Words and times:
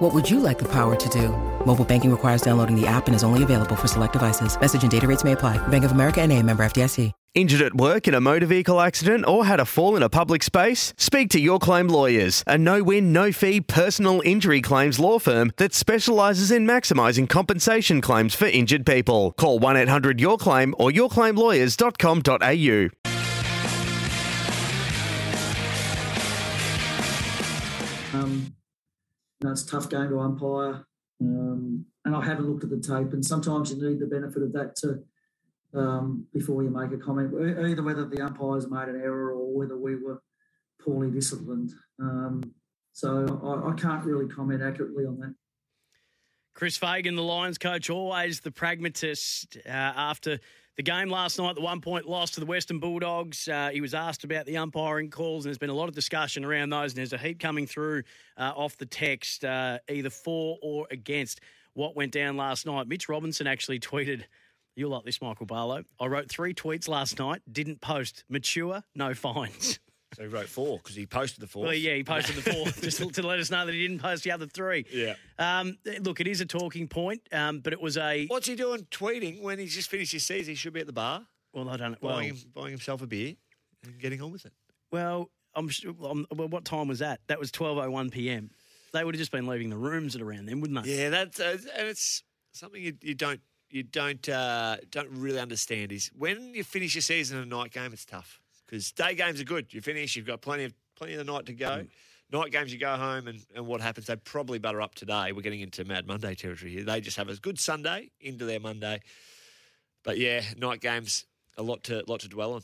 What 0.00 0.14
would 0.14 0.30
you 0.30 0.40
like 0.40 0.58
the 0.58 0.68
power 0.72 0.96
to 0.96 1.08
do? 1.10 1.28
Mobile 1.66 1.84
banking 1.84 2.10
requires 2.10 2.40
downloading 2.40 2.74
the 2.74 2.86
app 2.86 3.06
and 3.06 3.14
is 3.14 3.22
only 3.22 3.42
available 3.42 3.76
for 3.76 3.86
select 3.86 4.14
devices. 4.14 4.58
Message 4.58 4.80
and 4.82 4.90
data 4.90 5.06
rates 5.06 5.24
may 5.24 5.32
apply. 5.32 5.58
Bank 5.68 5.84
of 5.84 5.92
America 5.92 6.22
and 6.22 6.32
a 6.32 6.42
member 6.42 6.62
FDIC. 6.64 7.12
Injured 7.34 7.60
at 7.62 7.76
work 7.76 8.08
in 8.08 8.14
a 8.14 8.20
motor 8.20 8.46
vehicle 8.46 8.80
accident 8.80 9.24
or 9.28 9.44
had 9.44 9.60
a 9.60 9.64
fall 9.64 9.94
in 9.96 10.02
a 10.02 10.08
public 10.08 10.42
space? 10.42 10.94
Speak 10.96 11.28
to 11.30 11.38
Your 11.38 11.60
Claim 11.60 11.86
Lawyers, 11.86 12.42
a 12.46 12.58
no 12.58 12.82
win, 12.82 13.12
no 13.12 13.30
fee 13.30 13.60
personal 13.60 14.20
injury 14.24 14.60
claims 14.60 14.98
law 14.98 15.20
firm 15.20 15.52
that 15.58 15.72
specialises 15.74 16.50
in 16.50 16.66
maximising 16.66 17.28
compensation 17.28 18.00
claims 18.00 18.34
for 18.34 18.46
injured 18.46 18.84
people. 18.84 19.32
Call 19.38 19.60
1 19.60 19.76
800 19.76 20.18
Your 20.18 20.38
Claim 20.38 20.74
or 20.78 20.90
yourclaimlawyers.com.au. 20.90 22.88
Um, 28.12 28.52
you 29.40 29.46
know, 29.46 29.52
it's 29.52 29.62
a 29.62 29.66
tough 29.66 29.88
game 29.88 30.08
to 30.10 30.20
umpire, 30.20 30.84
um, 31.20 31.84
and 32.04 32.14
I 32.14 32.24
haven't 32.24 32.48
looked 32.48 32.64
at 32.64 32.70
the 32.70 32.80
tape. 32.80 33.12
And 33.12 33.24
sometimes 33.24 33.70
you 33.70 33.76
need 33.76 33.98
the 33.98 34.06
benefit 34.06 34.42
of 34.42 34.52
that 34.52 34.76
to 34.76 35.02
um, 35.78 36.26
before 36.32 36.62
you 36.62 36.70
make 36.70 36.92
a 36.92 36.98
comment, 36.98 37.32
either 37.66 37.82
whether 37.82 38.04
the 38.04 38.20
umpires 38.20 38.68
made 38.68 38.88
an 38.88 39.00
error 39.00 39.32
or 39.32 39.56
whether 39.56 39.78
we 39.78 39.96
were 39.96 40.22
poorly 40.84 41.10
disciplined. 41.10 41.72
Um, 42.00 42.42
so 42.92 43.40
I, 43.42 43.70
I 43.70 43.74
can't 43.74 44.04
really 44.04 44.28
comment 44.28 44.62
accurately 44.62 45.06
on 45.06 45.18
that. 45.20 45.34
Chris 46.54 46.76
Fagan, 46.76 47.14
the 47.14 47.22
Lions 47.22 47.56
coach, 47.56 47.88
always 47.88 48.40
the 48.40 48.50
pragmatist. 48.50 49.56
Uh, 49.64 49.70
after 49.70 50.40
the 50.80 50.84
game 50.84 51.10
last 51.10 51.38
night, 51.38 51.54
the 51.56 51.60
one 51.60 51.82
point 51.82 52.08
loss 52.08 52.30
to 52.30 52.40
the 52.40 52.46
Western 52.46 52.78
Bulldogs, 52.78 53.46
uh, 53.48 53.68
he 53.70 53.82
was 53.82 53.92
asked 53.92 54.24
about 54.24 54.46
the 54.46 54.56
umpiring 54.56 55.10
calls, 55.10 55.44
and 55.44 55.50
there's 55.50 55.58
been 55.58 55.68
a 55.68 55.74
lot 55.74 55.90
of 55.90 55.94
discussion 55.94 56.42
around 56.42 56.70
those. 56.70 56.92
And 56.92 56.96
there's 57.00 57.12
a 57.12 57.18
heap 57.18 57.38
coming 57.38 57.66
through 57.66 58.04
uh, 58.38 58.54
off 58.56 58.78
the 58.78 58.86
text, 58.86 59.44
uh, 59.44 59.80
either 59.90 60.08
for 60.08 60.56
or 60.62 60.86
against 60.90 61.42
what 61.74 61.96
went 61.96 62.12
down 62.12 62.38
last 62.38 62.64
night. 62.64 62.88
Mitch 62.88 63.10
Robinson 63.10 63.46
actually 63.46 63.78
tweeted, 63.80 64.24
You'll 64.74 64.88
like 64.88 65.04
this, 65.04 65.20
Michael 65.20 65.44
Barlow. 65.44 65.84
I 66.00 66.06
wrote 66.06 66.30
three 66.30 66.54
tweets 66.54 66.88
last 66.88 67.18
night, 67.18 67.42
didn't 67.52 67.82
post. 67.82 68.24
Mature, 68.30 68.82
no 68.94 69.12
fines. 69.12 69.80
So 70.16 70.22
he 70.22 70.28
wrote 70.28 70.48
four 70.48 70.78
because 70.78 70.96
he 70.96 71.06
posted 71.06 71.40
the 71.40 71.46
four. 71.46 71.64
Well, 71.64 71.74
yeah, 71.74 71.94
he 71.94 72.02
posted 72.02 72.36
the 72.36 72.50
four 72.52 72.66
just 72.82 73.14
to, 73.14 73.26
let 73.26 73.38
us 73.38 73.50
know 73.50 73.64
that 73.64 73.72
he 73.72 73.86
didn't 73.86 74.00
post 74.00 74.24
the 74.24 74.32
other 74.32 74.46
three. 74.46 74.84
Yeah. 74.92 75.14
Um, 75.38 75.78
look, 76.00 76.20
it 76.20 76.26
is 76.26 76.40
a 76.40 76.46
talking 76.46 76.88
point, 76.88 77.22
um, 77.32 77.60
but 77.60 77.72
it 77.72 77.80
was 77.80 77.96
a. 77.96 78.26
What's 78.26 78.48
he 78.48 78.56
doing 78.56 78.86
tweeting 78.90 79.40
when 79.40 79.58
he's 79.58 79.74
just 79.74 79.88
finished 79.88 80.12
his 80.12 80.26
season? 80.26 80.52
He 80.52 80.54
should 80.56 80.72
be 80.72 80.80
at 80.80 80.86
the 80.86 80.92
bar 80.92 81.26
Well, 81.52 81.68
I 81.68 81.76
don't. 81.76 82.00
Well, 82.02 82.16
buying, 82.16 82.28
him, 82.30 82.38
buying 82.54 82.70
himself 82.70 83.02
a 83.02 83.06
beer 83.06 83.34
and 83.84 83.98
getting 83.98 84.20
on 84.20 84.32
with 84.32 84.46
it. 84.46 84.52
well, 84.90 85.30
I'm, 85.54 85.70
su- 85.70 85.96
I'm. 86.04 86.26
Well, 86.34 86.48
what 86.48 86.64
time 86.64 86.88
was 86.88 86.98
that? 86.98 87.20
That 87.28 87.38
was 87.38 87.52
12:01 87.52 88.10
p.m. 88.10 88.50
They 88.92 89.04
would 89.04 89.14
have 89.14 89.20
just 89.20 89.30
been 89.30 89.46
leaving 89.46 89.70
the 89.70 89.76
rooms 89.76 90.16
at 90.16 90.22
around 90.22 90.46
then, 90.46 90.60
wouldn't 90.60 90.84
they? 90.84 90.96
Yeah, 90.96 91.10
that's 91.10 91.38
uh, 91.38 91.56
and 91.76 91.86
it's 91.86 92.24
something 92.52 92.82
you, 92.82 92.94
you 93.00 93.14
don't 93.14 93.40
you 93.70 93.84
don't 93.84 94.28
uh, 94.28 94.78
don't 94.90 95.10
really 95.10 95.38
understand 95.38 95.92
is 95.92 96.10
when 96.16 96.54
you 96.54 96.64
finish 96.64 96.94
your 96.94 97.02
season 97.02 97.38
in 97.38 97.44
a 97.44 97.46
night 97.46 97.70
game, 97.70 97.92
it's 97.92 98.04
tough 98.04 98.39
because 98.70 98.92
day 98.92 99.14
games 99.14 99.40
are 99.40 99.44
good. 99.44 99.72
You 99.74 99.80
finish, 99.80 100.16
you've 100.16 100.26
got 100.26 100.40
plenty 100.40 100.64
of 100.64 100.74
plenty 100.94 101.14
of 101.14 101.18
the 101.18 101.30
night 101.30 101.46
to 101.46 101.52
go. 101.52 101.84
Night 102.32 102.52
games, 102.52 102.72
you 102.72 102.78
go 102.78 102.94
home, 102.94 103.26
and, 103.26 103.44
and 103.56 103.66
what 103.66 103.80
happens? 103.80 104.06
They 104.06 104.14
probably 104.14 104.60
butter 104.60 104.80
up 104.80 104.94
today. 104.94 105.32
We're 105.32 105.42
getting 105.42 105.62
into 105.62 105.84
Mad 105.84 106.06
Monday 106.06 106.36
territory 106.36 106.70
here. 106.70 106.84
They 106.84 107.00
just 107.00 107.16
have 107.16 107.28
a 107.28 107.34
good 107.34 107.58
Sunday 107.58 108.12
into 108.20 108.44
their 108.44 108.60
Monday, 108.60 109.00
but 110.04 110.16
yeah, 110.16 110.42
night 110.56 110.80
games 110.80 111.26
a 111.56 111.62
lot 111.62 111.82
to 111.84 112.04
lot 112.06 112.20
to 112.20 112.28
dwell 112.28 112.54
on. 112.54 112.62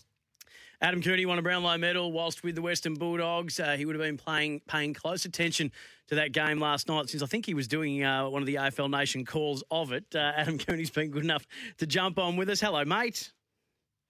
Adam 0.81 1.00
Cooney 1.03 1.25
won 1.25 1.39
a 1.39 1.43
Brownlow 1.43 1.78
medal 1.78 2.12
whilst 2.12 2.45
with 2.45 2.55
the 2.55 2.62
Western 2.62 2.95
Bulldogs. 2.95 3.59
Uh, 3.59 3.77
he 3.77 3.87
would 3.87 3.97
have 3.97 4.03
been 4.05 4.19
playing, 4.19 4.61
paying 4.69 4.93
close 4.93 5.25
attention 5.25 5.72
to 6.09 6.16
that 6.16 6.33
game 6.33 6.61
last 6.61 6.87
night 6.87 7.09
since 7.09 7.22
I 7.22 7.27
think 7.27 7.47
he 7.47 7.55
was 7.55 7.66
doing 7.66 8.05
uh, 8.05 8.28
one 8.28 8.43
of 8.43 8.47
the 8.47 8.56
AFL 8.56 8.91
Nation 8.91 9.25
calls 9.25 9.65
of 9.71 9.93
it. 9.93 10.05
Uh, 10.15 10.33
Adam 10.37 10.59
Cooney's 10.59 10.91
been 10.91 11.11
good 11.11 11.25
enough 11.25 11.47
to 11.78 11.87
jump 11.87 12.19
on 12.19 12.37
with 12.37 12.50
us. 12.50 12.61
Hello, 12.61 12.84
mate. 12.84 13.33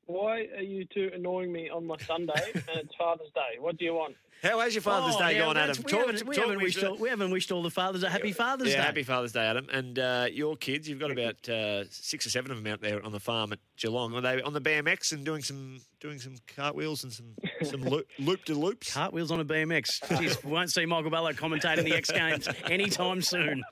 Why 0.06 0.46
are 0.56 0.62
you 0.62 0.84
two 0.84 1.10
annoying 1.14 1.52
me 1.52 1.68
on 1.68 1.86
my 1.86 1.96
Sunday 1.98 2.34
and 2.54 2.62
it's 2.78 2.94
Father's 2.96 3.30
Day? 3.34 3.58
What 3.58 3.76
do 3.76 3.84
you 3.84 3.94
want? 3.94 4.14
How 4.42 4.60
has 4.60 4.74
your 4.74 4.82
Father's 4.82 5.16
Oh, 5.16 5.18
Day 5.20 5.32
yeah, 5.34 5.46
gone, 5.46 5.56
Adam? 5.56 5.76
We, 5.78 5.90
Talk- 5.90 6.06
haven't, 6.06 6.26
we, 6.26 6.36
haven't 6.36 6.58
wished 6.62 6.84
all, 6.84 6.96
we 6.98 7.08
haven't 7.08 7.30
wished 7.30 7.50
all 7.50 7.62
the 7.62 7.70
fathers 7.70 8.02
a 8.02 8.10
happy 8.10 8.32
Father's 8.32 8.68
yeah, 8.68 8.76
Day. 8.76 8.82
happy 8.82 9.02
Father's 9.02 9.32
Day, 9.32 9.40
Adam. 9.40 9.66
And 9.72 9.98
uh, 9.98 10.26
your 10.30 10.56
kids, 10.56 10.86
you've 10.88 11.00
got 11.00 11.10
about 11.10 11.48
uh, 11.48 11.84
six 11.88 12.26
or 12.26 12.30
seven 12.30 12.50
of 12.50 12.62
them 12.62 12.70
out 12.70 12.82
there 12.82 13.02
on 13.04 13.12
the 13.12 13.18
farm 13.18 13.52
at 13.54 13.58
Geelong. 13.78 14.14
Are 14.14 14.20
they 14.20 14.42
on 14.42 14.52
the 14.52 14.60
BMX 14.60 15.12
and 15.12 15.24
doing 15.24 15.42
some 15.42 15.80
doing 16.00 16.18
some 16.18 16.34
cartwheels 16.54 17.02
and 17.02 17.12
some 17.12 17.34
some 17.64 17.80
loop 17.88 18.06
loop 18.18 18.44
de 18.44 18.54
loops? 18.54 18.92
Cartwheels 18.92 19.30
on 19.30 19.40
a 19.40 19.44
BMX. 19.44 20.00
Jeez, 20.04 20.44
we 20.44 20.52
won't 20.52 20.70
see 20.70 20.84
Michael 20.84 21.10
Barlow 21.10 21.32
commentating 21.32 21.84
the 21.84 21.94
X 21.94 22.10
Games 22.10 22.46
anytime 22.70 23.22
soon. 23.22 23.64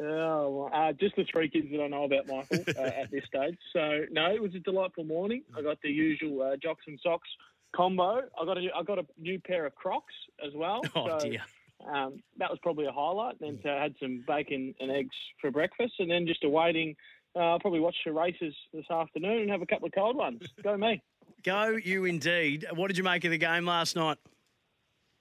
Oh, 0.00 0.70
uh, 0.72 0.92
just 0.92 1.16
the 1.16 1.24
three 1.24 1.48
kids 1.48 1.68
that 1.72 1.82
I 1.82 1.88
know 1.88 2.04
about 2.04 2.26
Michael 2.26 2.64
uh, 2.76 2.82
at 3.02 3.10
this 3.10 3.24
stage. 3.24 3.58
So 3.72 4.04
no, 4.10 4.32
it 4.32 4.42
was 4.42 4.54
a 4.54 4.60
delightful 4.60 5.04
morning. 5.04 5.42
I 5.56 5.62
got 5.62 5.80
the 5.82 5.90
usual 5.90 6.42
uh, 6.42 6.56
jocks 6.56 6.84
and 6.86 6.98
socks 7.02 7.28
combo. 7.74 8.22
I 8.40 8.44
got 8.44 8.58
a 8.58 8.68
I 8.76 8.82
got 8.82 8.98
a 8.98 9.06
new 9.18 9.38
pair 9.40 9.66
of 9.66 9.74
Crocs 9.74 10.14
as 10.44 10.52
well. 10.54 10.82
Oh, 10.94 11.18
so, 11.18 11.28
dear. 11.28 11.42
Um, 11.86 12.22
that 12.38 12.50
was 12.50 12.58
probably 12.60 12.86
a 12.86 12.92
highlight. 12.92 13.38
Then 13.40 13.58
so 13.62 13.70
I 13.70 13.82
had 13.82 13.94
some 14.00 14.24
bacon 14.26 14.74
and 14.80 14.90
eggs 14.90 15.14
for 15.40 15.50
breakfast, 15.50 15.94
and 15.98 16.10
then 16.10 16.26
just 16.26 16.44
awaiting. 16.44 16.96
Uh, 17.36 17.40
I'll 17.40 17.60
probably 17.60 17.80
watch 17.80 17.96
the 18.04 18.12
races 18.12 18.54
this 18.72 18.90
afternoon 18.90 19.42
and 19.42 19.50
have 19.50 19.62
a 19.62 19.66
couple 19.66 19.86
of 19.86 19.92
cold 19.94 20.16
ones. 20.16 20.42
Go 20.62 20.76
me. 20.76 21.02
Go 21.44 21.78
you 21.82 22.04
indeed. 22.04 22.66
What 22.74 22.88
did 22.88 22.98
you 22.98 23.04
make 23.04 23.24
of 23.24 23.30
the 23.30 23.38
game 23.38 23.64
last 23.64 23.94
night? 23.94 24.18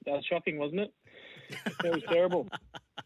That 0.06 0.14
was 0.14 0.26
shocking, 0.26 0.58
wasn't 0.58 0.82
it? 0.82 0.94
It 1.86 1.94
was 1.94 2.04
terrible. 2.10 2.48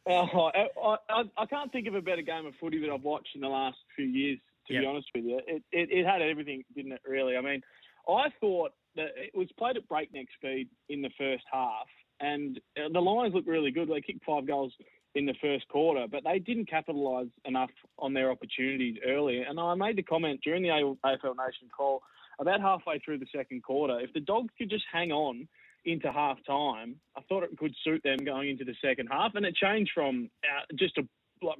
Oh, 0.08 0.52
I, 0.54 0.68
I, 1.10 1.24
I 1.38 1.46
can't 1.46 1.72
think 1.72 1.88
of 1.88 1.96
a 1.96 2.02
better 2.02 2.22
game 2.22 2.46
of 2.46 2.54
footy 2.60 2.80
that 2.82 2.90
I've 2.90 3.04
watched 3.04 3.36
in 3.36 3.42
the 3.42 3.48
last 3.50 3.78
few 3.96 4.06
years. 4.06 4.40
To 4.68 4.74
Yep. 4.76 4.84
be 4.84 4.88
honest 4.88 5.08
with 5.16 5.26
you, 5.26 5.42
it, 5.48 5.64
it 5.72 5.90
it 5.92 6.06
had 6.06 6.22
everything, 6.22 6.64
didn't 6.76 6.92
it? 6.92 7.02
Really. 7.06 7.36
I 7.36 7.42
mean, 7.42 7.62
I 8.08 8.28
thought 8.40 8.72
that 8.96 9.08
it 9.18 9.36
was 9.36 9.48
played 9.58 9.76
at 9.76 9.88
breakneck 9.88 10.28
speed 10.38 10.70
in 10.88 11.02
the 11.02 11.10
first 11.18 11.44
half, 11.52 11.88
and 12.20 12.60
the 12.76 13.00
Lions 13.02 13.34
looked 13.34 13.48
really 13.48 13.72
good. 13.72 13.90
They 13.90 14.02
kicked 14.02 14.24
five 14.24 14.46
goals 14.46 14.72
in 15.16 15.26
the 15.26 15.34
first 15.42 15.68
quarter, 15.68 16.06
but 16.10 16.24
they 16.24 16.38
didn't 16.40 16.70
capitalise 16.70 17.32
enough 17.46 17.72
on 17.98 18.14
their 18.14 18.32
opportunities 18.32 18.98
early. 19.06 19.42
And 19.42 19.60
I 19.60 19.74
made 19.74 19.98
the 19.98 20.04
comment 20.04 20.40
during 20.44 20.62
the 20.64 20.70
AFL 20.70 21.36
Nation 21.36 21.68
call 21.76 22.02
about 22.40 22.62
halfway 22.62 23.00
through 23.00 23.18
the 23.18 23.28
second 23.36 23.64
quarter, 23.64 24.00
if 24.00 24.14
the 24.14 24.20
Dogs 24.20 24.54
could 24.58 24.70
just 24.70 24.86
hang 24.92 25.12
on 25.12 25.48
into 25.86 26.12
half 26.12 26.38
time, 26.46 26.96
I 27.18 27.22
thought 27.28 27.44
it 27.44 27.58
could 27.58 27.74
suit 27.84 28.02
them 28.04 28.20
going 28.24 28.50
into 28.50 28.66
the 28.66 28.76
second 28.84 29.08
half. 29.08 29.36
And 29.36 29.46
it 29.46 29.56
changed 29.56 29.92
from 29.94 30.30
uh, 30.44 30.66
just 30.76 30.98
a 30.98 31.08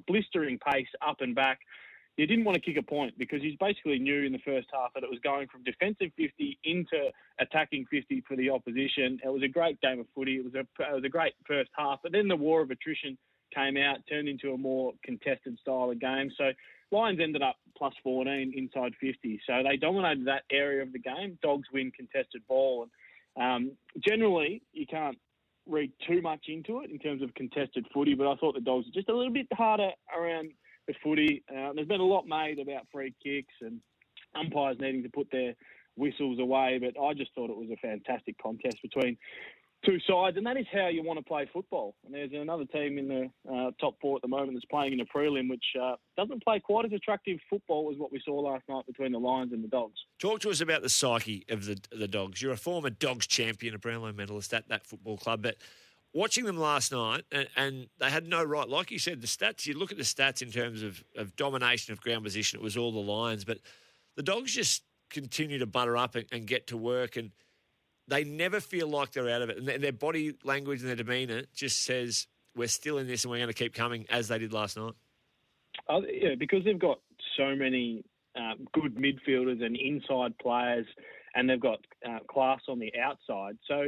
blistering 0.06 0.58
pace 0.58 0.88
up 1.06 1.16
and 1.20 1.34
back. 1.34 1.58
You 2.16 2.26
didn't 2.26 2.44
want 2.44 2.56
to 2.56 2.60
kick 2.60 2.76
a 2.76 2.82
point 2.82 3.16
because 3.16 3.42
you 3.42 3.56
basically 3.58 3.98
knew 3.98 4.24
in 4.24 4.32
the 4.32 4.38
first 4.44 4.68
half 4.72 4.92
that 4.94 5.02
it 5.02 5.08
was 5.08 5.18
going 5.24 5.48
from 5.48 5.64
defensive 5.64 6.12
50 6.16 6.58
into 6.64 7.10
attacking 7.40 7.86
50 7.90 8.22
for 8.28 8.36
the 8.36 8.50
opposition. 8.50 9.18
It 9.24 9.32
was 9.32 9.42
a 9.42 9.48
great 9.48 9.80
game 9.80 9.98
of 9.98 10.06
footy. 10.14 10.36
It 10.36 10.44
was 10.44 10.54
a, 10.54 10.60
it 10.60 10.94
was 10.94 11.04
a 11.04 11.08
great 11.08 11.32
first 11.46 11.70
half. 11.76 12.00
But 12.02 12.12
then 12.12 12.28
the 12.28 12.36
war 12.36 12.60
of 12.60 12.70
attrition 12.70 13.16
came 13.54 13.78
out, 13.78 13.98
turned 14.08 14.28
into 14.28 14.52
a 14.52 14.58
more 14.58 14.92
contested 15.04 15.58
style 15.58 15.90
of 15.90 16.00
game. 16.00 16.30
So 16.36 16.50
Lions 16.90 17.20
ended 17.22 17.42
up 17.42 17.56
plus 17.76 17.94
14 18.02 18.52
inside 18.54 18.92
50. 19.00 19.40
So 19.46 19.62
they 19.64 19.76
dominated 19.76 20.26
that 20.26 20.42
area 20.50 20.82
of 20.82 20.92
the 20.92 20.98
game. 20.98 21.38
Dogs 21.42 21.68
win 21.72 21.90
contested 21.90 22.42
ball. 22.46 22.82
And 22.82 22.90
um, 23.40 23.72
generally, 24.04 24.62
you 24.72 24.86
can't 24.86 25.18
read 25.66 25.92
too 26.06 26.20
much 26.20 26.46
into 26.48 26.80
it 26.80 26.90
in 26.90 26.98
terms 26.98 27.22
of 27.22 27.32
contested 27.34 27.86
footy, 27.94 28.14
but 28.14 28.26
I 28.26 28.36
thought 28.36 28.54
the 28.54 28.60
Dogs 28.60 28.86
were 28.86 28.92
just 28.92 29.08
a 29.08 29.16
little 29.16 29.32
bit 29.32 29.46
harder 29.52 29.90
around 30.16 30.52
the 30.88 30.94
footy. 31.02 31.44
Uh, 31.50 31.72
there's 31.74 31.88
been 31.88 32.00
a 32.00 32.04
lot 32.04 32.26
made 32.26 32.58
about 32.58 32.86
free 32.92 33.14
kicks 33.22 33.54
and 33.60 33.80
umpires 34.34 34.76
needing 34.80 35.02
to 35.02 35.08
put 35.08 35.28
their 35.30 35.54
whistles 35.96 36.38
away, 36.40 36.80
but 36.80 37.00
I 37.00 37.14
just 37.14 37.30
thought 37.34 37.50
it 37.50 37.56
was 37.56 37.70
a 37.70 37.76
fantastic 37.76 38.36
contest 38.42 38.78
between 38.82 39.16
two 39.84 39.98
sides, 40.08 40.36
and 40.36 40.46
that 40.46 40.56
is 40.56 40.66
how 40.72 40.88
you 40.88 41.02
want 41.02 41.18
to 41.18 41.24
play 41.24 41.48
football. 41.52 41.94
And 42.04 42.14
there's 42.14 42.30
another 42.32 42.64
team 42.66 42.98
in 42.98 43.08
the 43.08 43.30
uh, 43.50 43.70
top 43.80 43.96
four 44.00 44.16
at 44.16 44.22
the 44.22 44.28
moment 44.28 44.54
that's 44.54 44.64
playing 44.66 44.92
in 44.92 45.00
a 45.00 45.04
prelim, 45.04 45.50
which 45.50 45.64
uh, 45.80 45.96
doesn't 46.16 46.42
play 46.44 46.60
quite 46.60 46.84
as 46.84 46.92
attractive 46.92 47.38
football 47.50 47.90
as 47.92 47.98
what 47.98 48.12
we 48.12 48.20
saw 48.24 48.40
last 48.40 48.64
night 48.68 48.86
between 48.86 49.12
the 49.12 49.18
Lions 49.18 49.52
and 49.52 49.62
the 49.62 49.68
Dogs. 49.68 49.94
Talk 50.18 50.40
to 50.40 50.50
us 50.50 50.60
about 50.60 50.82
the 50.82 50.88
psyche 50.88 51.44
of 51.48 51.66
the 51.66 51.80
the 51.90 52.08
Dogs. 52.08 52.40
You're 52.40 52.52
a 52.52 52.56
former 52.56 52.90
Dogs 52.90 53.26
champion, 53.26 53.74
a 53.74 53.78
Brownlow 53.78 54.12
medalist 54.12 54.54
at 54.54 54.68
that 54.68 54.86
football 54.86 55.16
club, 55.16 55.42
but 55.42 55.56
watching 56.14 56.44
them 56.44 56.58
last 56.58 56.92
night, 56.92 57.24
and, 57.32 57.48
and 57.56 57.86
they 57.98 58.10
had 58.10 58.26
no 58.26 58.42
right. 58.44 58.68
Like 58.68 58.90
you 58.90 58.98
said, 58.98 59.20
the 59.20 59.26
stats. 59.26 59.66
You 59.66 59.78
look 59.78 59.90
at 59.90 59.98
the 59.98 60.04
stats 60.04 60.42
in 60.42 60.50
terms 60.50 60.82
of, 60.82 61.02
of 61.16 61.36
domination 61.36 61.92
of 61.92 62.00
ground 62.00 62.24
position. 62.24 62.58
It 62.58 62.62
was 62.62 62.76
all 62.76 62.92
the 62.92 62.98
Lions, 63.00 63.44
but 63.44 63.58
the 64.16 64.22
Dogs 64.22 64.54
just 64.54 64.82
continue 65.10 65.58
to 65.58 65.66
butter 65.66 65.96
up 65.96 66.14
and, 66.14 66.26
and 66.32 66.46
get 66.46 66.66
to 66.68 66.76
work, 66.76 67.16
and 67.16 67.30
they 68.08 68.24
never 68.24 68.60
feel 68.60 68.88
like 68.88 69.12
they're 69.12 69.30
out 69.30 69.42
of 69.42 69.50
it. 69.50 69.58
And 69.58 69.66
their, 69.66 69.92
body 69.92 70.34
language 70.44 70.80
and 70.80 70.88
their 70.88 70.96
demeanour 70.96 71.42
just 71.54 71.82
says 71.82 72.26
we're 72.56 72.68
still 72.68 72.98
in 72.98 73.06
this 73.06 73.24
and 73.24 73.30
we're 73.30 73.38
going 73.38 73.48
to 73.48 73.54
keep 73.54 73.74
coming, 73.74 74.06
as 74.10 74.28
they 74.28 74.38
did 74.38 74.52
last 74.52 74.76
night. 74.76 74.94
Uh, 75.88 76.00
yeah, 76.10 76.34
because 76.38 76.64
they've 76.64 76.78
got 76.78 77.00
so 77.36 77.54
many 77.54 78.04
um, 78.36 78.66
good 78.72 78.96
midfielders 78.96 79.62
and 79.62 79.76
inside 79.76 80.36
players, 80.38 80.86
and 81.34 81.48
they've 81.48 81.60
got 81.60 81.80
uh, 82.06 82.18
class 82.28 82.60
on 82.68 82.78
the 82.78 82.92
outside. 83.00 83.56
So 83.66 83.86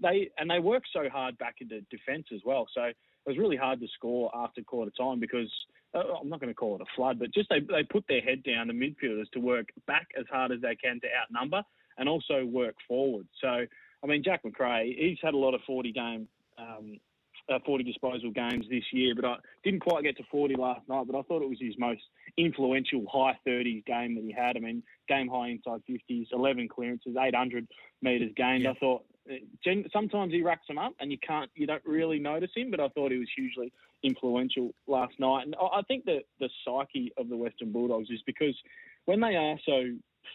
they 0.00 0.30
and 0.38 0.48
they 0.48 0.60
work 0.60 0.84
so 0.92 1.08
hard 1.08 1.36
back 1.38 1.56
into 1.60 1.80
defence 1.90 2.26
as 2.32 2.40
well. 2.44 2.66
So 2.72 2.82
it 2.84 2.96
was 3.26 3.38
really 3.38 3.56
hard 3.56 3.80
to 3.80 3.88
score 3.94 4.30
after 4.34 4.62
quarter 4.62 4.92
time 4.96 5.18
because 5.18 5.50
uh, 5.94 6.02
I'm 6.20 6.28
not 6.28 6.40
going 6.40 6.50
to 6.50 6.54
call 6.54 6.76
it 6.76 6.82
a 6.82 6.96
flood, 6.96 7.18
but 7.18 7.34
just 7.34 7.48
they 7.48 7.60
they 7.60 7.82
put 7.82 8.04
their 8.08 8.20
head 8.20 8.44
down, 8.44 8.68
the 8.68 8.74
midfielders, 8.74 9.28
to 9.32 9.40
work 9.40 9.70
back 9.86 10.06
as 10.18 10.26
hard 10.30 10.52
as 10.52 10.60
they 10.60 10.76
can 10.76 11.00
to 11.00 11.08
outnumber 11.20 11.62
and 11.98 12.08
also 12.08 12.44
work 12.44 12.74
forward. 12.88 13.26
So 13.40 13.66
I 14.04 14.06
mean, 14.06 14.22
Jack 14.22 14.44
Macrae, 14.44 14.94
he's 14.98 15.18
had 15.22 15.34
a 15.34 15.38
lot 15.38 15.54
of 15.54 15.60
40 15.66 15.92
game. 15.92 16.28
Um, 16.58 16.98
uh, 17.48 17.58
40 17.66 17.84
disposal 17.84 18.30
games 18.30 18.64
this 18.70 18.84
year, 18.92 19.14
but 19.14 19.24
I 19.24 19.36
didn't 19.64 19.80
quite 19.80 20.02
get 20.02 20.16
to 20.16 20.22
40 20.30 20.56
last 20.56 20.88
night. 20.88 21.06
But 21.06 21.18
I 21.18 21.22
thought 21.22 21.42
it 21.42 21.48
was 21.48 21.58
his 21.60 21.74
most 21.78 22.00
influential 22.38 23.04
high 23.12 23.38
30s 23.46 23.84
game 23.84 24.14
that 24.14 24.24
he 24.24 24.32
had. 24.32 24.56
I 24.56 24.60
mean, 24.60 24.82
game 25.08 25.28
high 25.28 25.48
inside 25.48 25.82
50s, 25.88 26.28
11 26.32 26.68
clearances, 26.68 27.16
800 27.20 27.66
metres 28.00 28.32
gained. 28.36 28.62
Yeah. 28.62 28.70
I 28.70 28.74
thought 28.74 29.04
uh, 29.30 29.70
sometimes 29.92 30.32
he 30.32 30.42
racks 30.42 30.66
them 30.68 30.78
up 30.78 30.94
and 31.00 31.10
you 31.10 31.18
can't, 31.18 31.50
you 31.54 31.66
don't 31.66 31.84
really 31.84 32.18
notice 32.18 32.50
him. 32.56 32.70
But 32.70 32.80
I 32.80 32.88
thought 32.88 33.12
he 33.12 33.18
was 33.18 33.28
hugely 33.36 33.72
influential 34.02 34.74
last 34.86 35.14
night. 35.18 35.44
And 35.44 35.54
I 35.54 35.82
think 35.86 36.04
that 36.06 36.22
the 36.40 36.48
psyche 36.64 37.12
of 37.18 37.28
the 37.28 37.36
Western 37.36 37.72
Bulldogs 37.72 38.10
is 38.10 38.22
because 38.24 38.54
when 39.04 39.20
they 39.20 39.36
are 39.36 39.58
so 39.66 39.82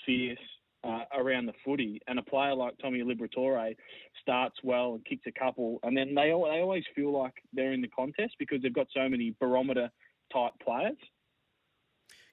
fierce 0.05 0.37
uh, 0.83 1.03
around 1.17 1.45
the 1.45 1.53
footy, 1.65 2.01
and 2.07 2.19
a 2.19 2.23
player 2.23 2.53
like 2.53 2.77
Tommy 2.81 3.01
Liberatore 3.01 3.75
starts 4.21 4.55
well 4.63 4.95
and 4.95 5.05
kicks 5.05 5.25
a 5.27 5.31
couple, 5.31 5.79
and 5.83 5.95
then 5.95 6.15
they 6.15 6.27
they 6.27 6.31
always 6.31 6.83
feel 6.95 7.11
like 7.11 7.33
they're 7.53 7.73
in 7.73 7.81
the 7.81 7.87
contest 7.89 8.35
because 8.39 8.61
they've 8.61 8.73
got 8.73 8.87
so 8.93 9.07
many 9.09 9.35
barometer 9.39 9.89
type 10.31 10.53
players. 10.63 10.97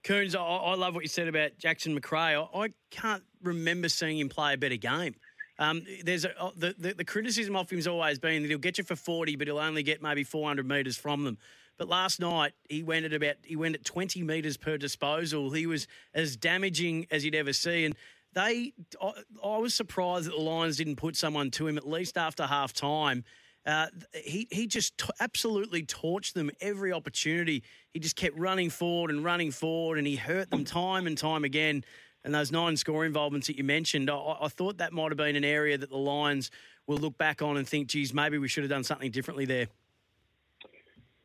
Coons, 0.05 0.37
I, 0.37 0.41
I 0.41 0.75
love 0.77 0.95
what 0.95 1.03
you 1.03 1.09
said 1.09 1.27
about 1.27 1.59
Jackson 1.59 1.93
Macrae. 1.93 2.37
I, 2.37 2.47
I 2.55 2.69
can't 2.91 3.25
remember 3.43 3.89
seeing 3.89 4.19
him 4.19 4.29
play 4.29 4.55
a 4.55 4.57
better 4.57 4.77
game. 4.77 5.17
Um, 5.59 5.85
there's 6.05 6.25
a, 6.25 6.41
uh, 6.41 6.51
the, 6.57 6.75
the, 6.79 6.95
the 6.95 7.05
criticism 7.05 7.57
of 7.57 7.69
him 7.71 7.79
has 7.79 7.87
always 7.87 8.19
been 8.19 8.43
that 8.43 8.49
he'll 8.49 8.59
get 8.59 8.79
you 8.79 8.85
for 8.85 8.95
40, 8.95 9.37
but 9.37 9.49
he'll 9.49 9.59
only 9.59 9.83
get 9.83 10.03
maybe 10.03 10.23
400 10.23 10.69
metres 10.69 10.97
from 10.97 11.25
them. 11.25 11.39
But 11.79 11.89
last 11.89 12.21
night 12.21 12.53
he 12.69 12.83
went 12.83 13.05
at 13.05 13.13
about 13.13 13.37
he 13.43 13.57
went 13.57 13.75
at 13.75 13.85
20 13.85 14.23
metres 14.23 14.57
per 14.57 14.79
disposal. 14.79 15.51
He 15.51 15.67
was 15.67 15.87
as 16.15 16.37
damaging 16.37 17.07
as 17.11 17.25
you'd 17.25 17.35
ever 17.35 17.53
see, 17.53 17.85
and 17.85 17.95
they, 18.37 18.75
I, 19.03 19.13
I 19.43 19.57
was 19.57 19.75
surprised 19.75 20.27
that 20.27 20.37
the 20.37 20.43
Lions 20.43 20.77
didn't 20.77 20.97
put 20.97 21.17
someone 21.17 21.51
to 21.53 21.67
him 21.67 21.79
at 21.79 21.89
least 21.89 22.19
after 22.19 22.47
half 22.47 22.73
time. 22.73 23.25
Uh, 23.65 23.87
he 24.13 24.47
he 24.53 24.69
just 24.69 24.97
t- 24.99 25.09
absolutely 25.19 25.83
torched 25.83 26.35
them 26.35 26.51
every 26.61 26.93
opportunity. 26.93 27.65
He 27.93 27.99
just 27.99 28.15
kept 28.15 28.39
running 28.39 28.71
forward 28.71 29.11
and 29.11 29.25
running 29.25 29.51
forward, 29.51 29.99
and 29.99 30.07
he 30.07 30.15
hurt 30.15 30.51
them 30.51 30.65
time 30.65 31.09
and 31.09 31.19
time 31.19 31.43
again. 31.43 31.83
And 32.23 32.35
those 32.35 32.53
nine 32.53 32.77
score 32.77 33.05
involvements 33.07 33.47
that 33.47 33.57
you 33.57 33.65
mentioned, 33.65 34.11
I, 34.11 34.37
I 34.43 34.49
thought 34.49 34.79
that 34.79 34.93
might 34.93 35.11
have 35.11 35.17
been 35.17 35.35
an 35.35 35.45
area 35.45 35.79
that 35.79 35.91
the 35.91 35.97
Lions 35.97 36.51
will 36.87 36.99
look 36.99 37.17
back 37.19 37.41
on 37.43 37.57
and 37.57 37.67
think, 37.67 37.89
geez, 37.89 38.13
maybe 38.13 38.39
we 38.39 38.49
should 38.49 38.65
have 38.65 38.71
done 38.71 38.85
something 38.85 39.11
differently 39.11 39.47
there. 39.47 39.67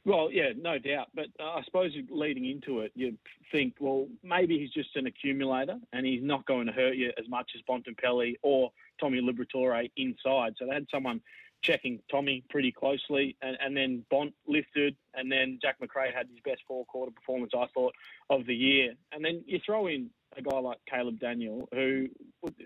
Well, 0.04 0.30
yeah, 0.32 0.50
no 0.58 0.80
doubt. 0.80 1.10
But 1.14 1.28
uh, 1.40 1.52
I 1.52 1.62
suppose 1.64 1.92
leading 2.10 2.46
into 2.46 2.80
it, 2.80 2.92
you 2.96 3.18
think, 3.52 3.76
well, 3.80 4.08
maybe 4.24 4.58
he's 4.58 4.72
just 4.72 4.96
an 4.96 5.06
accumulator 5.06 5.78
and 5.94 6.06
he's 6.06 6.24
not 6.24 6.46
going 6.46 6.68
to 6.68 6.74
hurt 6.74 6.96
you 6.96 7.12
as 7.20 7.30
much 7.30 7.52
as 7.56 7.62
Bontempelli 7.70 8.36
or 8.42 8.72
Tommy 9.00 9.22
Liberatore 9.22 9.90
inside. 9.98 10.54
So 10.58 10.66
they 10.66 10.74
had 10.74 10.88
someone 10.92 11.22
checking 11.64 12.00
Tommy 12.10 12.44
pretty 12.50 12.72
closely, 12.72 13.36
and, 13.44 13.56
and 13.62 13.78
then 13.78 14.04
Bont 14.10 14.34
lifted, 14.48 14.96
and 15.14 15.32
then 15.32 15.60
Jack 15.62 15.76
Macrae 15.80 16.12
had 16.12 16.28
his 16.28 16.40
best 16.44 16.62
four 16.68 16.86
quarter 16.86 17.12
performance, 17.12 17.52
I 17.56 17.68
thought, 17.72 17.94
of 18.32 18.48
the 18.48 18.56
year. 18.56 18.94
And 19.12 19.24
then 19.24 19.44
you 19.46 19.60
throw 19.64 19.86
in 19.86 20.10
a 20.36 20.42
guy 20.42 20.58
like 20.58 20.80
Caleb 20.90 21.20
Daniel, 21.20 21.70
who 21.72 22.08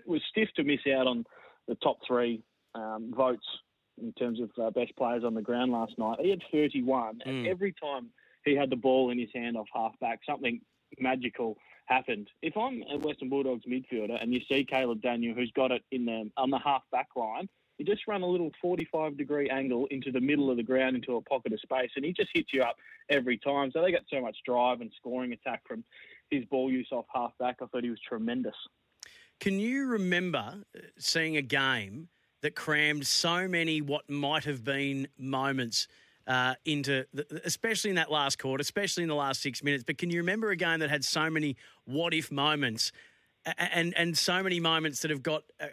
was 0.06 0.22
stiff 0.30 0.48
to 0.56 0.64
miss 0.64 0.80
out 0.96 1.06
on 1.06 1.24
the 1.68 1.74
top 1.76 1.98
three 2.06 2.42
um, 2.74 3.12
votes 3.14 3.46
in 4.00 4.12
terms 4.12 4.40
of 4.40 4.50
uh, 4.60 4.70
best 4.70 4.94
players 4.96 5.24
on 5.24 5.34
the 5.34 5.42
ground 5.42 5.72
last 5.72 5.98
night. 5.98 6.18
He 6.20 6.30
had 6.30 6.42
31, 6.52 7.16
mm. 7.16 7.20
and 7.26 7.46
hmm. 7.46 7.50
every 7.50 7.72
time 7.72 8.08
he 8.44 8.54
had 8.54 8.70
the 8.70 8.76
ball 8.76 9.10
in 9.10 9.18
his 9.18 9.30
hand 9.34 9.56
off 9.56 9.66
halfback, 9.74 10.20
something 10.28 10.60
magical 10.98 11.56
happened. 11.86 12.28
If 12.42 12.56
I'm 12.56 12.82
a 12.90 12.98
Western 12.98 13.28
Bulldogs 13.28 13.64
midfielder 13.64 14.20
and 14.20 14.32
you 14.32 14.40
see 14.48 14.64
Caleb 14.64 15.02
Daniel, 15.02 15.34
who's 15.34 15.52
got 15.54 15.70
it 15.70 15.82
in 15.92 16.04
the 16.04 16.30
on 16.36 16.50
the 16.50 16.58
halfback 16.58 17.08
line, 17.16 17.48
you 17.78 17.84
just 17.84 18.06
run 18.06 18.22
a 18.22 18.26
little 18.26 18.50
45 18.60 19.16
degree 19.16 19.48
angle 19.50 19.86
into 19.90 20.10
the 20.10 20.20
middle 20.20 20.50
of 20.50 20.56
the 20.56 20.62
ground 20.62 20.96
into 20.96 21.16
a 21.16 21.22
pocket 21.22 21.52
of 21.52 21.60
space, 21.60 21.90
and 21.96 22.04
he 22.04 22.12
just 22.12 22.30
hits 22.32 22.52
you 22.52 22.62
up 22.62 22.76
every 23.10 23.38
time. 23.38 23.70
So 23.72 23.82
they 23.82 23.92
got 23.92 24.02
so 24.12 24.20
much 24.20 24.36
drive 24.44 24.80
and 24.80 24.90
scoring 24.96 25.32
attack 25.32 25.62
from 25.66 25.84
his 26.30 26.44
ball 26.46 26.70
use 26.70 26.88
off 26.90 27.06
halfback. 27.14 27.56
I 27.62 27.66
thought 27.66 27.84
he 27.84 27.90
was 27.90 28.00
tremendous. 28.06 28.56
Can 29.38 29.60
you 29.60 29.86
remember 29.86 30.64
uh, 30.74 30.80
seeing 30.98 31.36
a 31.36 31.42
game 31.42 32.08
that 32.42 32.54
crammed 32.54 33.06
so 33.06 33.48
many 33.48 33.80
what 33.80 34.08
might 34.08 34.44
have 34.44 34.64
been 34.64 35.08
moments 35.18 35.88
uh, 36.26 36.54
into, 36.64 37.04
the, 37.14 37.24
especially 37.44 37.90
in 37.90 37.96
that 37.96 38.10
last 38.10 38.38
quarter, 38.38 38.60
especially 38.60 39.02
in 39.02 39.08
the 39.08 39.14
last 39.14 39.40
six 39.40 39.62
minutes. 39.62 39.84
But 39.84 39.98
can 39.98 40.10
you 40.10 40.18
remember 40.18 40.50
a 40.50 40.56
game 40.56 40.80
that 40.80 40.90
had 40.90 41.04
so 41.04 41.30
many 41.30 41.56
what 41.84 42.14
if 42.14 42.32
moments? 42.32 42.92
And 43.58 43.94
and 43.96 44.18
so 44.18 44.42
many 44.42 44.58
moments 44.58 45.02
that 45.02 45.12
have 45.12 45.22
got 45.22 45.44
a, 45.60 45.68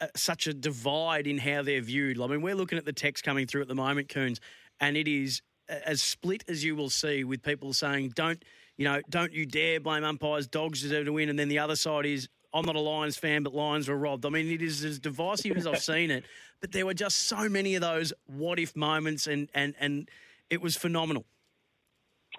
a, 0.00 0.08
such 0.16 0.46
a 0.46 0.54
divide 0.54 1.26
in 1.26 1.38
how 1.38 1.62
they're 1.62 1.80
viewed. 1.80 2.20
I 2.20 2.28
mean, 2.28 2.40
we're 2.40 2.54
looking 2.54 2.78
at 2.78 2.84
the 2.84 2.92
text 2.92 3.24
coming 3.24 3.48
through 3.48 3.62
at 3.62 3.68
the 3.68 3.74
moment, 3.74 4.08
Coons, 4.08 4.40
and 4.78 4.96
it 4.96 5.08
is 5.08 5.42
as 5.68 6.00
split 6.00 6.44
as 6.46 6.62
you 6.62 6.76
will 6.76 6.88
see 6.88 7.24
with 7.24 7.42
people 7.42 7.72
saying, 7.72 8.12
"Don't 8.14 8.44
you 8.76 8.84
know? 8.84 9.00
Don't 9.10 9.32
you 9.32 9.44
dare 9.44 9.80
blame 9.80 10.04
umpires. 10.04 10.46
Dogs 10.46 10.82
deserve 10.82 11.06
to 11.06 11.12
win." 11.14 11.28
And 11.28 11.36
then 11.36 11.48
the 11.48 11.58
other 11.58 11.74
side 11.74 12.06
is, 12.06 12.28
I'm 12.56 12.64
not 12.64 12.76
a 12.76 12.80
Lions 12.80 13.16
fan, 13.16 13.42
but 13.42 13.54
Lions 13.54 13.88
were 13.88 13.96
robbed. 13.96 14.24
I 14.24 14.30
mean, 14.30 14.50
it 14.50 14.62
is 14.62 14.84
as 14.84 14.98
divisive 14.98 15.56
as 15.56 15.66
I've 15.66 15.82
seen 15.82 16.10
it. 16.10 16.24
But 16.60 16.72
there 16.72 16.86
were 16.86 16.94
just 16.94 17.24
so 17.28 17.48
many 17.48 17.74
of 17.74 17.82
those 17.82 18.12
what 18.26 18.58
if 18.58 18.74
moments, 18.74 19.26
and 19.26 19.48
and 19.54 19.74
and 19.78 20.08
it 20.50 20.60
was 20.62 20.76
phenomenal. 20.76 21.24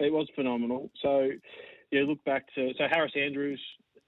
It 0.00 0.12
was 0.12 0.28
phenomenal. 0.34 0.90
So, 1.02 1.30
yeah, 1.90 2.02
look 2.02 2.22
back 2.24 2.46
to 2.54 2.72
so 2.76 2.84
Harris 2.88 3.12
Andrews 3.16 3.60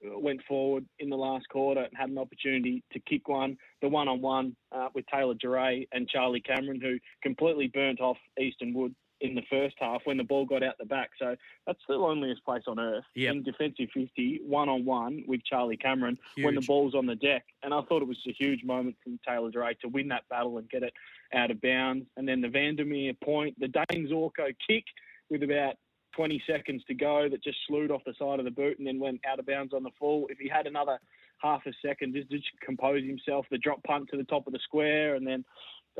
went 0.03 0.41
forward 0.47 0.85
in 0.99 1.09
the 1.09 1.17
last 1.17 1.47
quarter 1.49 1.81
and 1.81 1.91
had 1.95 2.09
an 2.09 2.17
opportunity 2.17 2.83
to 2.91 2.99
kick 3.01 3.27
one, 3.27 3.57
the 3.81 3.87
one 3.87 4.07
on 4.07 4.21
one 4.21 4.55
with 4.95 5.05
Taylor 5.13 5.35
Duryea 5.35 5.85
and 5.91 6.09
Charlie 6.09 6.41
Cameron, 6.41 6.81
who 6.81 6.97
completely 7.21 7.67
burnt 7.67 8.01
off 8.01 8.17
Easton 8.39 8.73
Wood 8.73 8.95
in 9.21 9.35
the 9.35 9.43
first 9.49 9.75
half 9.79 10.01
when 10.05 10.17
the 10.17 10.23
ball 10.23 10.45
got 10.45 10.63
out 10.63 10.77
the 10.77 10.85
back. 10.85 11.11
So 11.19 11.35
that's 11.65 11.79
the 11.87 11.95
loneliest 11.95 12.43
place 12.43 12.63
on 12.67 12.79
earth 12.79 13.05
yep. 13.15 13.33
in 13.33 13.43
defensive 13.43 13.89
50, 13.93 14.41
one 14.45 14.69
on 14.69 14.83
one 14.83 15.23
with 15.27 15.43
Charlie 15.43 15.77
Cameron 15.77 16.17
huge. 16.35 16.45
when 16.45 16.55
the 16.55 16.61
ball's 16.61 16.95
on 16.95 17.05
the 17.05 17.15
deck. 17.15 17.45
And 17.63 17.73
I 17.73 17.81
thought 17.81 18.01
it 18.01 18.07
was 18.07 18.17
a 18.27 18.33
huge 18.33 18.63
moment 18.63 18.97
from 19.03 19.19
Taylor 19.27 19.51
Duryea 19.51 19.75
to 19.81 19.87
win 19.87 20.07
that 20.09 20.27
battle 20.29 20.57
and 20.57 20.69
get 20.69 20.83
it 20.83 20.93
out 21.33 21.51
of 21.51 21.61
bounds. 21.61 22.05
And 22.17 22.27
then 22.27 22.41
the 22.41 22.49
Vandermeer 22.49 23.13
point, 23.23 23.59
the 23.59 23.67
Dane 23.67 24.07
Zorko 24.07 24.53
kick 24.67 24.85
with 25.29 25.43
about 25.43 25.75
20 26.15 26.43
seconds 26.45 26.83
to 26.87 26.93
go 26.93 27.29
that 27.29 27.43
just 27.43 27.57
slewed 27.67 27.91
off 27.91 28.03
the 28.05 28.13
side 28.19 28.39
of 28.39 28.45
the 28.45 28.51
boot 28.51 28.77
and 28.77 28.87
then 28.87 28.99
went 28.99 29.21
out 29.25 29.39
of 29.39 29.45
bounds 29.45 29.73
on 29.73 29.83
the 29.83 29.91
full. 29.97 30.27
If 30.29 30.39
he 30.39 30.49
had 30.49 30.67
another 30.67 30.99
half 31.37 31.61
a 31.65 31.71
second 31.85 32.13
just 32.13 32.29
to 32.29 32.65
compose 32.65 33.03
himself, 33.03 33.45
the 33.49 33.57
drop 33.57 33.83
punt 33.83 34.09
to 34.11 34.17
the 34.17 34.23
top 34.25 34.47
of 34.47 34.53
the 34.53 34.59
square 34.59 35.15
and 35.15 35.25
then 35.25 35.45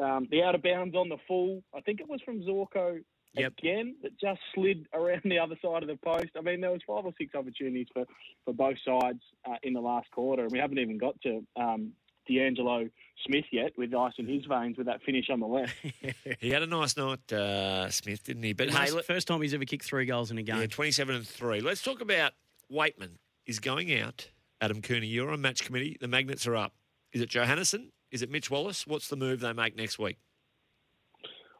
um, 0.01 0.27
the 0.31 0.43
out 0.43 0.55
of 0.55 0.63
bounds 0.63 0.95
on 0.95 1.10
the 1.10 1.17
full, 1.27 1.63
I 1.75 1.81
think 1.81 2.00
it 2.00 2.10
was 2.10 2.21
from 2.21 2.41
Zorko 2.41 3.01
yep. 3.33 3.53
again 3.57 3.95
that 4.03 4.19
just 4.19 4.39
slid 4.53 4.88
around 4.93 5.21
the 5.25 5.39
other 5.39 5.55
side 5.62 5.83
of 5.83 5.89
the 5.89 5.98
post. 6.03 6.29
I 6.38 6.41
mean, 6.41 6.62
there 6.62 6.71
was 6.71 6.81
five 6.86 7.05
or 7.05 7.13
six 7.17 7.36
opportunities 7.36 7.88
for, 7.93 8.05
for 8.45 8.53
both 8.53 8.77
sides 8.86 9.21
uh, 9.50 9.55
in 9.63 9.74
the 9.74 9.81
last 9.81 10.10
quarter, 10.12 10.43
and 10.43 10.51
we 10.51 10.60
haven't 10.60 10.79
even 10.79 10.98
got 10.98 11.19
to 11.21 11.45
um, 11.55 11.91
D'Angelo 12.27 12.89
Smith 13.25 13.45
yet 13.51 13.71
with 13.77 13.93
ice 13.93 14.13
in 14.17 14.27
his 14.27 14.45
veins 14.45 14.77
with 14.77 14.88
that 14.88 15.01
finish 15.03 15.29
on 15.29 15.39
the 15.39 15.48
left. 15.48 15.75
he 16.39 16.50
had 16.50 16.63
a 16.63 16.67
nice 16.67 16.98
night, 16.98 17.31
uh, 17.31 17.89
Smith, 17.89 18.24
didn't 18.24 18.43
he? 18.43 18.53
But 18.53 18.69
hey, 18.69 18.88
first 19.01 19.27
time 19.27 19.41
he's 19.41 19.53
ever 19.53 19.65
kicked 19.65 19.86
three 19.86 20.05
goals 20.05 20.31
in 20.31 20.38
a 20.38 20.43
game. 20.43 20.60
Yeah, 20.60 20.67
twenty-seven 20.67 21.15
and 21.15 21.27
three. 21.27 21.62
Let's 21.62 21.81
talk 21.81 22.01
about 22.01 22.33
Weightman 22.71 23.17
is 23.45 23.60
going 23.60 23.93
out. 24.00 24.29
Adam 24.62 24.81
Cooney, 24.81 25.07
you're 25.07 25.31
on 25.31 25.41
match 25.41 25.65
committee. 25.65 25.98
The 26.00 26.07
magnets 26.07 26.45
are 26.45 26.55
up. 26.55 26.74
Is 27.13 27.21
it 27.21 27.29
Johannisen? 27.29 27.88
Is 28.12 28.22
it 28.22 28.30
Mitch 28.30 28.51
Wallace? 28.51 28.86
What's 28.86 29.08
the 29.08 29.15
move 29.15 29.39
they 29.39 29.53
make 29.53 29.75
next 29.75 29.98
week? 29.98 30.18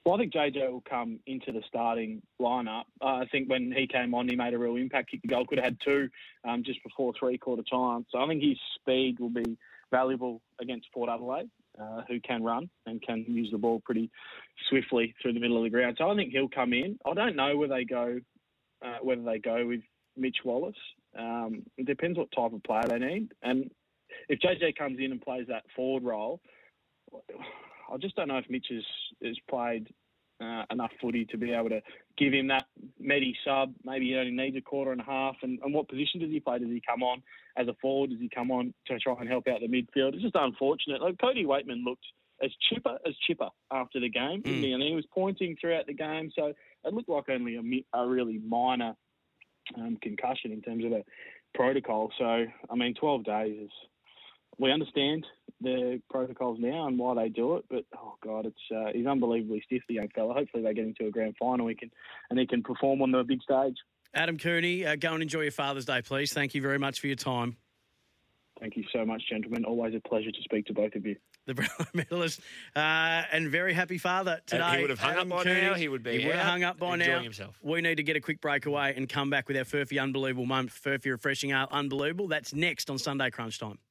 Well, 0.04 0.16
I 0.16 0.18
think 0.18 0.34
JJ 0.34 0.72
will 0.72 0.84
come 0.90 1.20
into 1.28 1.52
the 1.52 1.62
starting 1.68 2.24
lineup. 2.42 2.86
Uh, 3.02 3.18
I 3.22 3.26
think 3.32 3.50
when 3.50 3.72
he 3.72 3.86
came 3.86 4.16
on, 4.16 4.28
he 4.28 4.36
made 4.36 4.54
a 4.54 4.58
real 4.58 4.76
impact. 4.76 5.12
Kicked 5.12 5.22
the 5.22 5.28
goal, 5.28 5.46
could 5.46 5.60
have 5.60 5.66
had 5.66 5.78
two 5.84 6.10
um, 6.48 6.64
just 6.66 6.84
before 6.84 7.14
three 7.18 7.38
quarter 7.38 7.64
time. 7.70 8.06
So 8.10 8.20
I 8.20 8.28
think 8.28 8.42
his 8.42 8.58
speed 8.76 9.20
will 9.20 9.30
be 9.30 9.58
valuable 9.92 10.42
against 10.60 10.92
Port 10.92 11.10
Adelaide, 11.10 11.52
uh, 11.80 12.02
who 12.08 12.20
can 12.20 12.42
run 12.42 12.68
and 12.88 13.00
can 13.02 13.26
use 13.28 13.50
the 13.52 13.60
ball 13.60 13.80
pretty 13.86 14.10
swiftly 14.70 15.14
through 15.22 15.34
the 15.34 15.40
middle 15.40 15.58
of 15.58 15.64
the 15.64 15.70
ground. 15.70 15.98
So 16.00 16.10
I 16.10 16.16
think 16.16 16.32
he'll 16.32 16.50
come 16.50 16.74
in. 16.74 16.98
I 17.06 17.14
don't 17.14 17.36
know 17.36 17.56
where 17.56 17.68
they 17.68 17.84
go, 17.84 18.20
uh, 18.84 18.98
whether 19.04 19.22
they 19.22 19.38
go 19.38 19.68
with 19.68 19.82
Mitch 20.18 20.38
Wallace. 20.44 20.76
Um, 21.18 21.64
it 21.78 21.86
depends 21.86 22.18
what 22.18 22.32
type 22.32 22.54
of 22.54 22.64
player 22.64 22.86
they 22.88 22.98
need. 23.00 23.34
And 23.44 23.70
if 24.30 24.40
JJ 24.40 24.76
comes 24.78 25.00
in 25.00 25.12
and 25.12 25.22
plays 25.22 25.48
that 25.48 25.64
forward 25.76 26.04
role, 26.04 26.42
I 27.92 27.98
just 27.98 28.16
don't 28.16 28.28
know 28.28 28.38
if 28.38 28.50
Mitch 28.50 28.68
has, 28.70 28.84
has 29.24 29.38
played 29.50 29.88
uh, 30.42 30.64
enough 30.72 30.92
footy 31.00 31.26
to 31.26 31.38
be 31.38 31.52
able 31.52 31.70
to 31.70 31.82
give 32.18 32.34
him 32.34 32.48
that 32.48 32.66
Medi 33.00 33.36
sub. 33.46 33.74
Maybe 33.84 34.08
he 34.08 34.16
only 34.16 34.32
needs 34.32 34.58
a 34.58 34.62
quarter 34.62 34.92
and 34.92 35.02
a 35.02 35.04
half. 35.04 35.36
And, 35.44 35.60
and 35.64 35.74
what 35.74 35.88
position 35.88 36.20
does 36.20 36.32
he 36.32 36.40
play? 36.40 36.60
Does 36.60 36.70
he 36.70 36.82
come 36.88 37.04
on 37.04 37.22
as 37.58 37.68
a 37.68 37.76
forward? 37.82 38.10
Does 38.10 38.20
he 38.20 38.30
come 38.30 38.50
on 38.50 38.74
to 38.88 39.00
try 39.00 39.14
and 39.20 39.30
help 39.30 39.48
out 39.48 39.60
the 39.60 39.68
midfield? 39.68 40.14
It's 40.14 40.24
just 40.24 40.36
unfortunate. 40.36 41.02
Like 41.02 41.20
Cody 41.20 41.46
Weightman 41.46 41.84
looked 41.84 42.06
as 42.44 42.50
chipper 42.72 42.98
as 43.06 43.14
chipper 43.28 43.50
after 43.72 44.00
the 44.00 44.10
game, 44.10 44.42
didn't 44.42 44.62
Mm. 44.62 44.64
he? 44.64 44.72
And 44.74 44.82
he 44.82 44.96
was 44.96 45.06
pointing 45.14 45.56
throughout 45.62 45.86
the 45.86 45.94
game, 45.94 46.32
so 46.36 46.48
it 46.48 46.94
looked 46.94 47.10
like 47.10 47.30
only 47.30 47.56
a, 47.58 48.00
a 48.00 48.08
really 48.08 48.40
minor 48.40 48.96
um, 49.78 49.98
concussion 50.02 50.52
in 50.52 50.62
terms 50.64 50.84
of 50.84 50.92
a 50.92 51.04
protocol. 51.54 52.12
So 52.18 52.46
I 52.70 52.76
mean, 52.76 52.96
12 52.96 53.24
days 53.26 53.66
is. 53.66 53.72
We 54.58 54.72
understand 54.72 55.26
the 55.62 56.02
protocols 56.10 56.58
now 56.60 56.88
and 56.88 56.98
why 56.98 57.16
they 57.16 57.30
do 57.30 57.56
it, 57.58 57.66
but 57.70 57.86
oh 57.98 58.16
god, 58.24 58.46
it's 58.46 58.58
uh, 58.76 58.92
he's 58.94 59.06
unbelievably 59.06 59.62
stiff, 59.66 59.84
the 59.88 59.96
young 59.96 60.10
fella. 60.14 60.34
Hopefully, 60.34 60.64
they 60.64 60.74
get 60.74 60.86
into 60.86 61.08
a 61.08 61.12
grand 61.12 61.36
final, 61.40 61.68
he 61.68 61.76
can 61.76 61.92
and 62.30 62.40
he 62.40 62.46
can 62.48 62.62
perform 62.64 63.02
on 63.02 63.12
the 63.12 63.24
big 63.24 63.42
stage. 63.42 63.76
Adam 64.14 64.38
Cooney, 64.38 64.86
uh, 64.86 64.96
go 64.98 65.14
and 65.14 65.24
enjoy 65.24 65.42
your 65.42 65.52
Father's 65.52 65.86
Day, 65.86 66.02
please. 66.02 66.34
Thank 66.34 66.54
you 66.54 66.62
very 66.62 66.78
much 66.80 67.00
for 67.00 67.08
your 67.08 67.16
time. 67.16 67.56
Thank 68.60 68.76
you 68.78 68.84
so 68.94 69.06
much, 69.06 69.24
gentlemen. 69.28 69.66
Always 69.66 69.96
a 69.96 70.00
pleasure 70.08 70.32
to 70.32 70.42
speak 70.44 70.66
to 70.68 70.74
both 70.74 70.96
of 70.96 71.06
you. 71.06 71.16
The 71.48 71.56
Brownlow 71.56 71.88
medalist 71.96 72.40
uh, 72.76 72.80
and 73.32 73.50
very 73.50 73.74
happy 73.74 73.98
father 73.98 74.40
today. 74.46 74.62
And 74.62 74.76
he 74.76 74.82
would 74.84 74.90
have 74.92 75.00
hung 75.00 75.12
Adam 75.16 75.32
up 75.32 75.38
by 75.40 75.44
Cooney. 75.46 75.62
now. 75.62 75.74
He 75.74 75.88
would 75.88 76.04
be 76.04 76.20
He 76.20 76.28
would 76.28 76.36
have 76.36 76.46
hung 76.46 76.64
up 76.64 76.78
by 76.78 76.94
enjoying 76.94 77.10
now. 77.18 77.24
himself. 77.24 77.58
We 77.64 77.82
need 77.82 77.96
to 77.96 78.04
get 78.04 78.16
a 78.16 78.20
quick 78.20 78.40
break 78.42 78.68
away 78.68 78.94
and 78.96 79.10
come 79.10 79.32
back 79.32 79.48
with 79.48 79.58
our 79.58 79.64
Furphy 79.64 80.00
Unbelievable 80.00 80.46
moment. 80.46 80.70
Furphy 80.70 81.10
Refreshing 81.10 81.50
Ale 81.50 81.68
Unbelievable. 81.72 82.28
That's 82.28 82.54
next 82.54 82.92
on 82.92 83.00
Sunday 83.00 83.32
Crunch 83.32 83.58
Time. 83.58 83.80